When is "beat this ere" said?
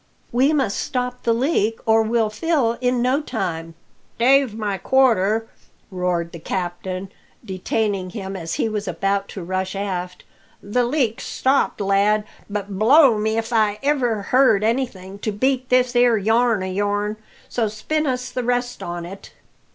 15.31-16.17